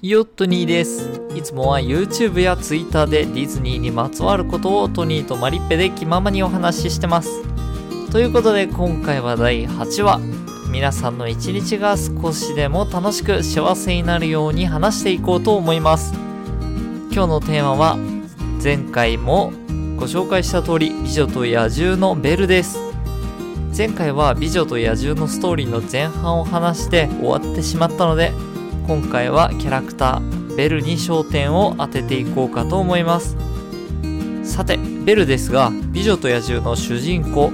[0.00, 1.10] ヨットニーです。
[1.34, 7.42] いつもは YouTube や Twitter でディズニーにまつわることをトニーとマリッペで気ままにお話ししてます。
[8.12, 10.20] ということで今回は第8話。
[10.70, 16.14] 皆さんの一日が少しでも楽しく幸せになるように話していこうと思います。
[17.10, 17.96] 今日のテーマは
[18.62, 19.52] 前回も
[19.96, 22.78] ご紹介した通り美女と野獣のベルです。
[23.76, 28.32] 前回は美女と野獣のストーリーの前半を話して終わってしまったので
[28.88, 33.36] 今回はキャラクターベルに焦点を当てていこうかと思います。
[34.42, 37.52] さてベルですが美女と野獣の主人公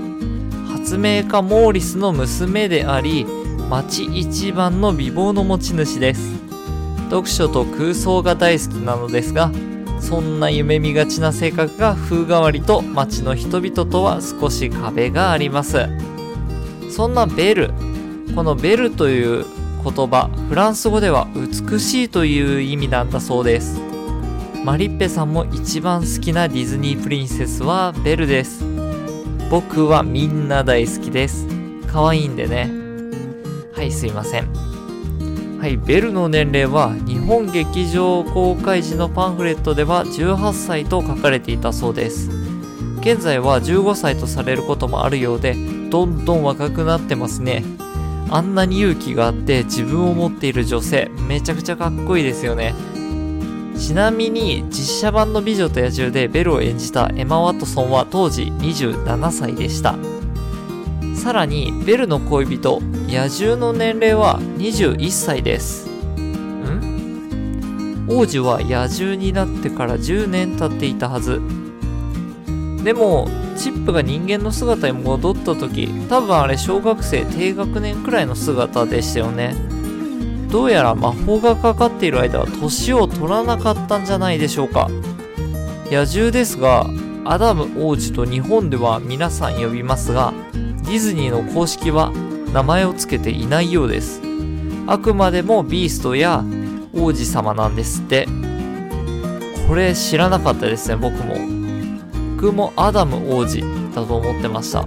[0.69, 3.27] 発明家モーリスの娘であり
[3.69, 6.35] 町一番の美貌の持ち主です。
[7.11, 9.51] 読書と空想が大好きなのですが
[9.99, 15.89] そんな夢見がちな性格が風変わりと町の人々とは少し壁があります。
[16.91, 17.73] そんなベル
[18.37, 19.45] このベルという
[19.85, 23.79] 言葉フランス語では美しいという意味なんだそうです。
[24.65, 28.65] マリッペさんも一番好きなディズニープリンセスはベルです。
[29.51, 31.47] 僕はみんな大好きです。
[31.87, 32.71] 可愛いんでね。
[33.75, 34.49] はいすいません。
[35.61, 42.31] はいベルの年齢は日本劇場公開時のパンフレットでは18歳と書かれていたそうです。
[43.01, 45.55] 現在は15歳とされることもあるようで
[45.91, 47.63] どんどん若くなってますね。
[48.31, 52.75] あんなに勇気があって自分を持っている女性めちゃくちゃかっこいいですよね。
[53.77, 59.97] ちなみに実写版の美女と野獣でベルを演じたエマ・ワトソンは当時27歳でした。
[61.15, 65.89] さらにベルの恋人野獣の年齢は21歳です。
[65.89, 68.07] ん？
[68.09, 71.41] 王子は野獣になってから10年経っていたはず。
[72.85, 73.29] でも
[73.65, 79.55] チップが人間の姿に戻った時多分あれ小学生低学年くらいの姿でしたよね。
[80.51, 84.91] どうやら魔法がかかっている間は年を取らなかったんじゃないでしょうか。
[85.91, 86.87] 野獣ですが
[87.25, 92.13] アダム王子と日本では皆さん呼びますがディズニーの公式は
[92.53, 94.21] 名前を付けていないようです。
[94.87, 96.45] あくまでもビーストや
[96.93, 98.29] 王子様なんですって。
[99.67, 101.64] これ知らなかったですね僕も。
[102.45, 103.63] 僕もアダム王子
[103.95, 104.87] だと思ってました。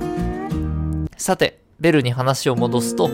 [1.18, 3.10] さてベルに話を戻すと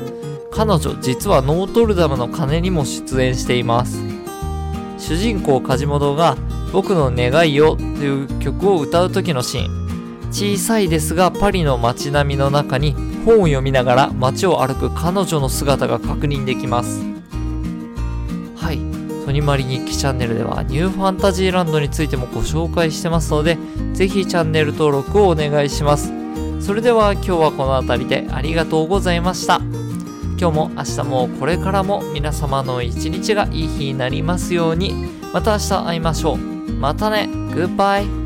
[0.52, 4.04] 彼女実はノートルダムの鐘にも出演しています。
[4.98, 6.36] 主人公カジモドが
[6.74, 10.28] 「僕の願いよ」という曲を歌う時のシーン。
[10.30, 17.00] 小さいですがパリの街並みの中に本を読みながら街を歩く彼女の姿が確認できます。
[19.26, 23.58] ソニマリ日記チャンネルではニューファンタジーランドについてもご紹介してますので
[23.94, 26.12] ぜひチャンネル登録をお願いします。
[26.60, 29.62] それでは今日はこの辺りでありがとうございました。
[30.38, 34.94] 今日も明日もこれからも皆様の一日がいい日になりますように。
[35.34, 36.38] また明日会いましょう。
[36.38, 37.28] またね。
[37.54, 38.23] グッバイ